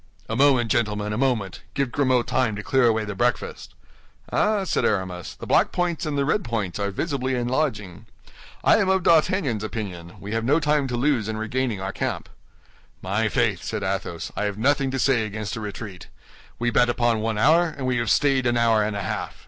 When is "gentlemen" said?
0.71-1.13